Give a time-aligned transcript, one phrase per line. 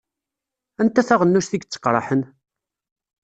[0.81, 2.21] Anta taɣennust i yetteqṛaḥen?